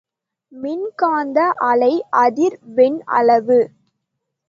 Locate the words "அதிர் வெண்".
2.09-2.99